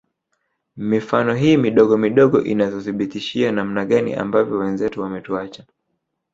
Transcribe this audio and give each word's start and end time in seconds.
Mifano 0.77 1.33
hii 1.33 1.57
midogo 1.57 1.97
midogo 1.97 2.41
inatuthibitishia 2.43 3.51
namna 3.51 3.85
gani 3.85 4.13
ambavyo 4.13 4.57
wenzetu 4.57 5.01
wametuacha 5.01 5.65